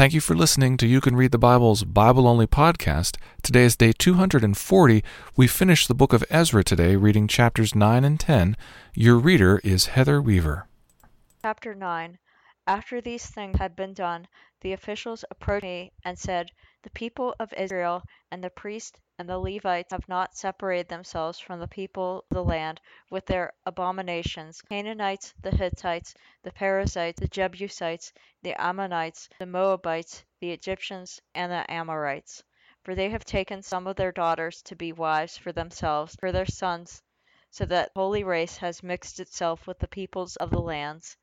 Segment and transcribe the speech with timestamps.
[0.00, 3.18] Thank you for listening to You Can Read the Bible's Bible Only podcast.
[3.42, 5.04] Today is day 240.
[5.36, 8.56] We finished the book of Ezra today, reading chapters 9 and 10.
[8.94, 10.66] Your reader is Heather Weaver.
[11.42, 12.18] Chapter 9
[12.66, 14.26] After these things had been done,
[14.62, 16.50] the officials approached me and said,
[16.82, 21.60] The people of Israel and the priests and the Levites have not separated themselves from
[21.60, 22.80] the people of the land
[23.10, 30.50] with their abominations Canaanites, the Hittites, the Perizzites, the Jebusites, the Ammonites, the Moabites, the
[30.52, 32.42] Egyptians, and the Amorites.
[32.82, 36.46] For they have taken some of their daughters to be wives for themselves, for their
[36.46, 37.02] sons,
[37.50, 41.14] so that holy race has mixed itself with the peoples of the lands.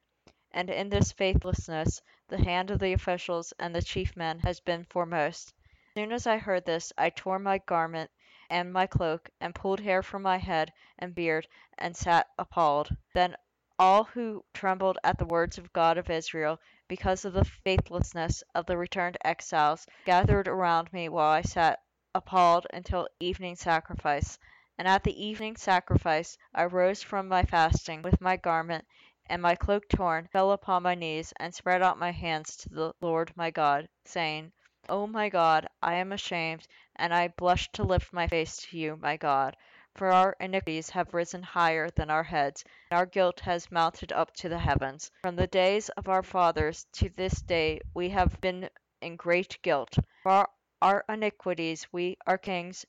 [0.51, 4.83] And in this faithlessness the hand of the officials and the chief men has been
[4.83, 5.55] foremost.
[5.97, 8.11] Soon as I heard this, I tore my garment
[8.51, 12.95] and my cloak, and pulled hair from my head and beard, and sat appalled.
[13.15, 13.35] Then
[13.79, 18.67] all who trembled at the words of God of Israel, because of the faithlessness of
[18.67, 21.81] the returned exiles, gathered around me while I sat
[22.13, 24.37] appalled until evening sacrifice.
[24.77, 28.85] And at the evening sacrifice I rose from my fasting with my garment
[29.25, 32.93] and my cloak torn, fell upon my knees, and spread out my hands to the
[33.01, 34.51] Lord my God, saying,
[34.89, 38.95] O my God, I am ashamed, and I blush to lift my face to you,
[38.95, 39.57] my God.
[39.95, 44.33] For our iniquities have risen higher than our heads, and our guilt has mounted up
[44.35, 45.11] to the heavens.
[45.23, 48.69] From the days of our fathers to this day we have been
[49.01, 49.97] in great guilt.
[50.23, 50.49] For our,
[50.81, 52.85] our iniquities we, our kings,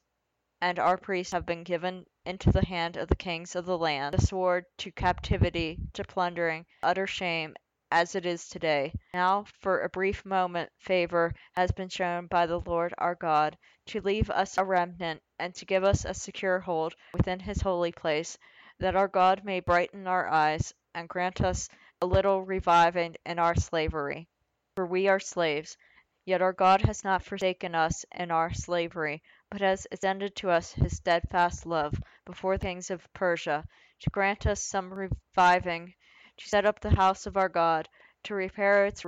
[0.60, 4.14] and our priests have been given into the hand of the kings of the land,
[4.14, 7.56] the sword, to captivity, to plundering, utter shame,
[7.90, 8.92] as it is today.
[9.14, 14.00] Now, for a brief moment, favor has been shown by the Lord our God to
[14.00, 18.36] leave us a remnant and to give us a secure hold within his holy place,
[18.78, 21.68] that our God may brighten our eyes and grant us
[22.02, 24.28] a little reviving in our slavery.
[24.74, 25.76] For we are slaves.
[26.24, 30.72] Yet our God has not forsaken us in our slavery, but has extended to us
[30.72, 31.94] his steadfast love
[32.26, 33.64] before the kings of Persia,
[34.00, 35.94] to grant us some reviving,
[36.38, 37.88] to set up the house of our God,
[38.24, 39.04] to repair its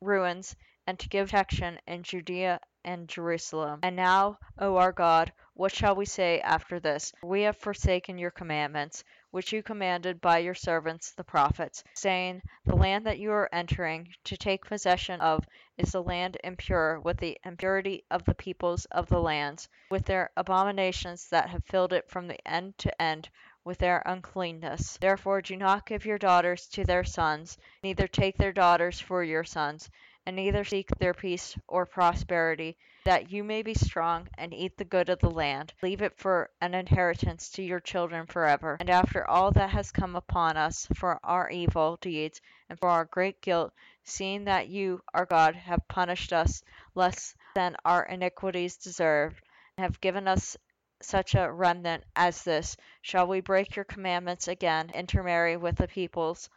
[0.00, 0.56] ruins,
[0.86, 3.80] and to give protection in Judea and Jerusalem.
[3.82, 7.12] And now, O our God, what shall we say after this?
[7.22, 12.76] We have forsaken your commandments, which you commanded by your servants the prophets, saying, The
[12.76, 15.44] land that you are entering to take possession of
[15.76, 20.30] is a land impure with the impurity of the peoples of the lands, with their
[20.36, 23.28] abominations that have filled it from the end to end
[23.68, 24.96] with their uncleanness.
[24.98, 29.44] Therefore do not give your daughters to their sons, neither take their daughters for your
[29.44, 29.90] sons,
[30.24, 34.86] and neither seek their peace or prosperity, that you may be strong and eat the
[34.86, 35.74] good of the land.
[35.82, 38.78] Leave it for an inheritance to your children forever.
[38.80, 42.40] And after all that has come upon us for our evil deeds
[42.70, 46.62] and for our great guilt, seeing that you, our God, have punished us
[46.94, 49.38] less than our iniquities deserve,
[49.76, 50.56] and have given us
[51.00, 56.50] such a remnant as this, shall we break your commandments again, intermarry with the peoples,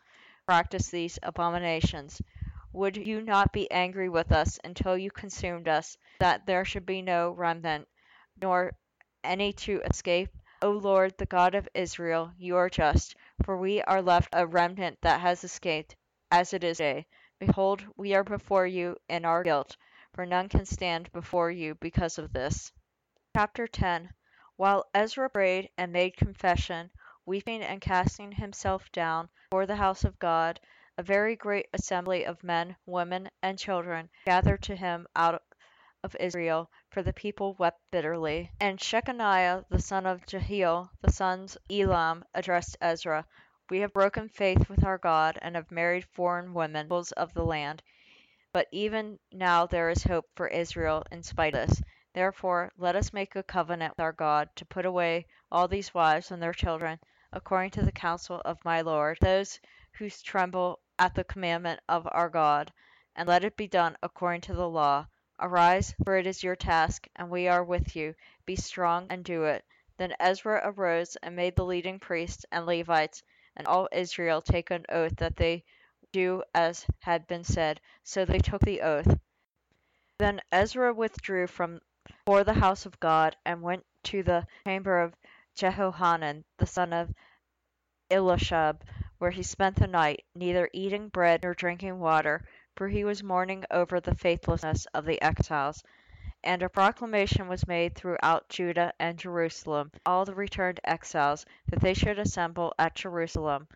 [0.47, 2.21] practice these abominations?
[2.73, 7.01] Would you not be angry with us until you consumed us, that there should be
[7.01, 7.87] no remnant,
[8.41, 8.73] nor
[9.23, 10.29] any to escape?
[10.61, 14.97] O Lord, the God of Israel, you are just, for we are left a remnant
[15.01, 15.95] that has escaped,
[16.31, 17.05] as it is today.
[17.39, 19.77] Behold, we are before you in our guilt,
[20.13, 22.71] for none can stand before you because of this.
[23.35, 24.09] Chapter 10
[24.61, 26.91] While Ezra prayed and made confession,
[27.25, 30.59] weeping and casting himself down before the house of God,
[30.99, 35.41] a very great assembly of men, women, and children gathered to him out
[36.03, 38.51] of Israel, for the people wept bitterly.
[38.59, 43.25] And Shechaniah the son of Jehiel, the sons of Elam, addressed Ezra,
[43.71, 47.43] We have broken faith with our God, and have married foreign women, peoples of the
[47.43, 47.81] land.
[48.53, 51.81] But even now there is hope for Israel in spite of this.
[52.13, 56.29] Therefore let us make a covenant with our God to put away all these wives
[56.29, 56.99] and their children,
[57.31, 59.61] according to the counsel of my Lord, those
[59.93, 62.73] who tremble at the commandment of our God,
[63.15, 65.07] and let it be done according to the law.
[65.39, 68.13] Arise, for it is your task, and we are with you.
[68.45, 69.63] Be strong and do it.
[69.95, 73.23] Then Ezra arose and made the leading priests and Levites
[73.55, 75.63] and all Israel take an oath that they
[76.11, 77.79] do as had been said.
[78.03, 79.17] So they took the oath.
[80.17, 85.13] Then Ezra withdrew from before the house of God and went to the chamber of
[85.55, 87.13] Jehohanan the son of
[88.09, 88.81] Eliashib,
[89.19, 92.43] where he spent the night, neither eating bread nor drinking water,
[92.75, 95.83] for he was mourning over the faithlessness of the exiles.
[96.43, 101.93] And a proclamation was made throughout Judah and Jerusalem, all the returned exiles, that they
[101.93, 103.67] should assemble at Jerusalem.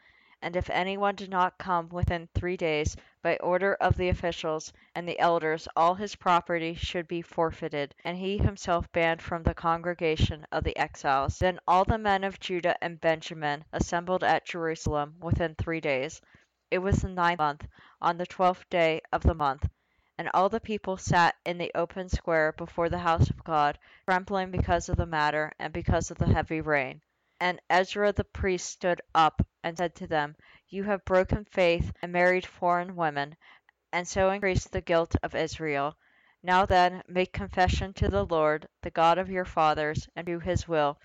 [0.45, 5.09] And if anyone did not come within three days, by order of the officials and
[5.09, 10.45] the elders all his property should be forfeited, and he himself banned from the congregation
[10.51, 11.39] of the exiles.
[11.39, 16.21] Then all the men of Judah and Benjamin assembled at Jerusalem within three days.
[16.69, 17.67] It was the ninth month,
[17.99, 19.67] on the twelfth day of the month.
[20.15, 24.51] And all the people sat in the open square before the house of God, trembling
[24.51, 27.01] because of the matter, and because of the heavy rain.
[27.39, 30.35] And Ezra the priest stood up and said to them,
[30.69, 33.35] You have broken faith and married foreign women,
[33.91, 35.97] and so increased the guilt of Israel.
[36.41, 40.67] Now then, make confession to the Lord, the God of your fathers, and do his
[40.67, 40.99] will.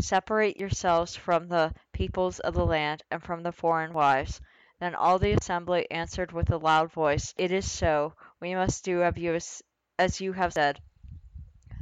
[0.00, 4.40] Separate yourselves from the peoples of the land and from the foreign wives.
[4.78, 9.02] Then all the assembly answered with a loud voice, It is so, we must do
[9.02, 10.80] as you have said.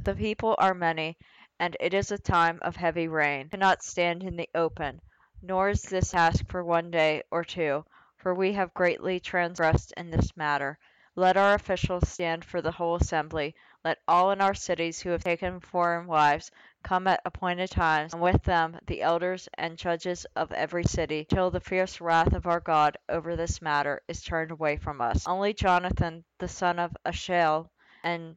[0.01, 1.17] The people are many,
[1.59, 5.01] and it is a time of heavy rain, cannot stand in the open,
[5.41, 7.85] nor is this task for one day or two,
[8.17, 10.77] for we have greatly transgressed in this matter.
[11.17, 13.55] Let our officials stand for the whole assembly.
[13.85, 16.51] Let all in our cities who have taken foreign wives
[16.83, 21.51] come at appointed times, and with them the elders and judges of every city, till
[21.51, 25.25] the fierce wrath of our God over this matter is turned away from us.
[25.25, 27.71] Only Jonathan the son of Asahel
[28.03, 28.35] and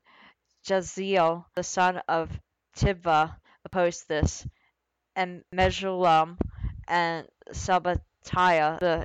[0.65, 2.31] Jaziel the son of
[2.79, 4.47] Tibah opposed this,
[5.17, 6.39] and Meshullam
[6.87, 9.05] and Shabbatiah the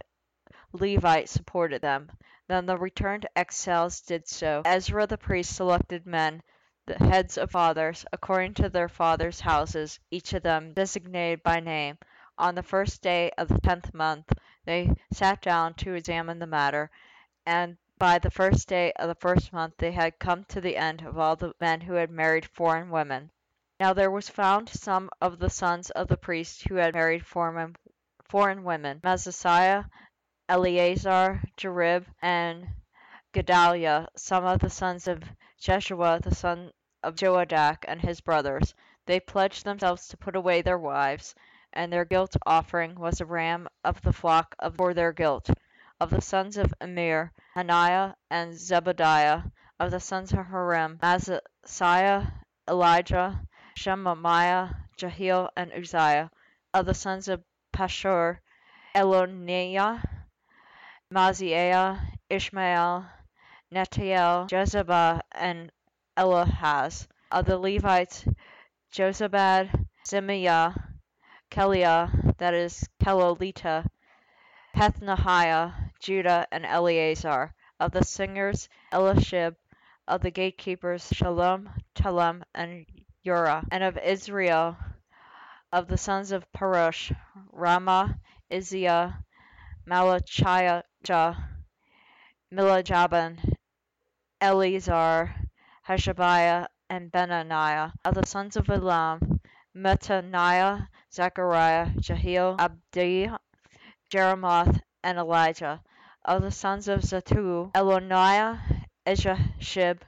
[0.74, 2.12] Levite supported them.
[2.48, 4.62] Then the returned exiles did so.
[4.64, 6.44] Ezra the priest selected men,
[6.86, 11.98] the heads of fathers, according to their fathers' houses, each of them designated by name.
[12.38, 14.32] On the first day of the tenth month
[14.66, 16.92] they sat down to examine the matter,
[17.46, 21.02] and by the first day of the first month they had come to the end
[21.02, 23.32] of all the men who had married foreign women.
[23.84, 27.76] Now there was found some of the sons of the priests who had married foreign,
[28.24, 29.90] foreign women, Maaseiah,
[30.48, 32.66] Eleazar, Jarib, and
[33.34, 35.22] Gedaliah, some of the sons of
[35.60, 36.72] Jeshua the son
[37.04, 38.74] of Joadak, and his brothers.
[39.06, 41.36] They pledged themselves to put away their wives,
[41.74, 45.50] and their guilt offering was a ram of the flock for their guilt.
[46.00, 49.52] Of the sons of Immer, Hananiah and Zebadiah.
[49.78, 52.32] Of the sons of Harim, Maaseiah,
[52.66, 53.46] Elijah,
[53.76, 56.30] Shemaiah, Jehiel, and Uzziah.
[56.74, 57.44] Of the sons of
[57.74, 58.40] Pashhur,
[58.96, 60.02] Eloniah,
[61.12, 62.00] Maaseiah,
[62.30, 63.06] Ishmael,
[63.72, 65.72] Netiel, Jozabad, and
[66.16, 67.08] Elahaz.
[67.32, 68.26] Of the Levites,
[68.92, 70.76] Jozabad, Zimmah,
[71.50, 73.88] Kelaiah, that is, Kelolita,
[74.76, 77.54] Pethnahiah, Judah, and Eleazar.
[77.80, 79.56] Of the singers, Eliashib.
[80.08, 82.86] Of the gatekeepers, Shallum, Telem, and
[83.26, 84.78] Uriah, and of Israel,
[85.72, 87.16] of the sons of Parosh,
[87.52, 88.20] Rama,
[88.52, 89.24] Izziah,
[89.88, 90.84] Malachiah,
[92.54, 93.56] Milajaban,
[94.42, 95.36] Eleazar,
[95.88, 99.40] Hashabiah, and Benaniah, of the sons of Elam,
[99.74, 103.30] Mattaniah, Zechariah, Jehiel, Abdi,
[104.12, 105.82] Jeremoth, and Elijah,
[106.26, 108.60] of the sons of Zattu, Eloniah,
[109.08, 110.02] Eliashib,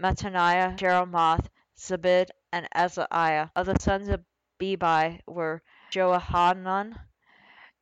[0.00, 3.48] Mattaniah, Jeremoth, Zabid, and Azariah.
[3.56, 4.22] Of the sons of
[4.60, 6.98] Bebai were Johanan,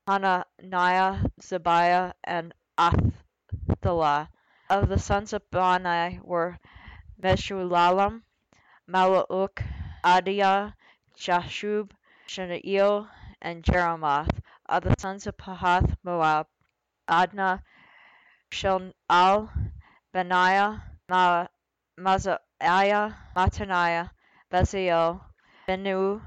[0.06, 4.28] Hananiah, Zabiah, and Athalah.
[4.70, 6.58] Of the sons of Bani were
[7.22, 8.22] Meshullam,
[8.88, 9.62] Malluch,
[10.04, 10.74] Adaiah,
[11.16, 11.90] Jashub,
[12.28, 13.08] Shenael,
[13.42, 14.40] and Jeremoth.
[14.66, 16.46] Of the sons of Pahath Moab,
[17.08, 17.62] Adna,
[18.50, 19.50] Shelal,
[20.12, 21.46] Benaiah, Ma-
[21.98, 24.10] Maaseiah, Mattaniah,
[24.52, 25.20] Bezalel,
[25.68, 26.20] Benu,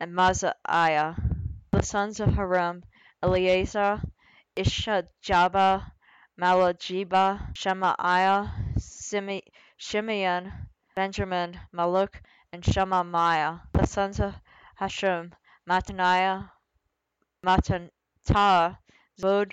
[0.00, 1.14] and Maazeiah.
[1.70, 2.82] The sons of Harim,
[3.22, 4.02] Eleazar,
[4.56, 5.92] Ishajaba,
[6.40, 8.50] Malajiba, Shemaiah,
[9.78, 10.52] Shimeon,
[10.96, 12.14] Benjamin, Malluch,
[12.52, 13.60] and Shemaiah.
[13.72, 14.34] The sons of
[14.80, 15.30] Hashum,
[15.68, 16.50] Mattaniah,
[17.46, 18.78] Mattaniah,
[19.20, 19.52] Zod,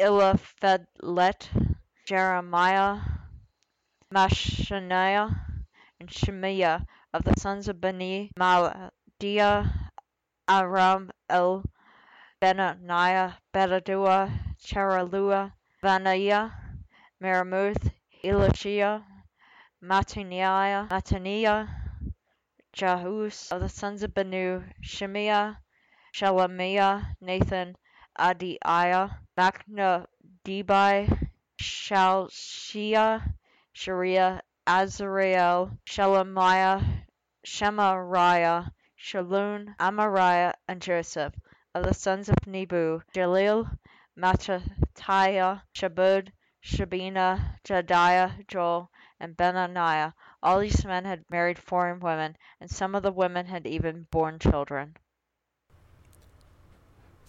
[0.00, 1.48] Eliphelet,
[2.06, 2.98] Jeremiah,
[4.12, 5.30] Mashaniah,
[6.00, 9.70] and Shemiah of the sons of Bani, Maladiah,
[10.48, 11.64] Aram, El,
[12.42, 16.50] Benaniah, Bedadua, Cheralua, Vanaiah,
[17.22, 17.92] Meremoth,
[18.24, 19.04] Elishia,
[19.80, 21.68] Mattaniah, Mattaniah,
[22.74, 25.56] Jahus of the sons of Banu, Shemiah,
[26.12, 27.76] Shelemiah, Nathan,
[28.18, 31.28] Adaiah, Machnadebai,
[31.62, 33.34] Shalshia,
[33.72, 37.03] Sharia, Azrael, Shelemiah,
[37.44, 41.34] Shemariah, Shalun, Amariah, and Joseph.
[41.74, 43.76] Of the sons of Nebu, Jaleel,
[44.16, 46.32] Mattithiah, Shabud,
[46.64, 50.12] Shabina, Jediah, Joel, and Benaniah.
[50.42, 54.38] All these men had married foreign women, and some of the women had even borne
[54.38, 54.96] children.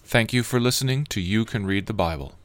[0.03, 2.36] Thank you for listening to You Can Read the Bible.